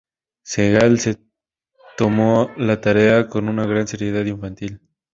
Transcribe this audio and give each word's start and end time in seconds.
Segal 0.41 0.97
se 0.97 1.19
tomó 1.95 2.49
la 2.57 2.81
tarea 2.81 3.27
con 3.27 3.47
una 3.47 3.67
gran 3.67 3.87
seriedad 3.87 4.25
infantil. 4.25 4.81